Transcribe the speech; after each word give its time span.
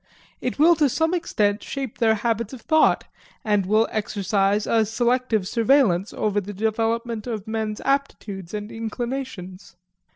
It 0.41 0.57
will 0.57 0.73
to 0.77 0.89
some 0.89 1.13
extent 1.13 1.61
shape 1.61 1.99
their 1.99 2.15
habits 2.15 2.53
of 2.53 2.61
thought 2.61 3.03
and 3.45 3.67
will 3.67 3.87
exercise 3.91 4.65
a 4.65 4.83
selective 4.83 5.47
surveillance 5.47 6.11
over 6.11 6.41
the 6.41 6.53
development 6.53 7.27
of 7.27 7.47
men's 7.47 7.81
aptitudes 7.85 8.51
and 8.55 8.71
inclinations. 8.71 9.75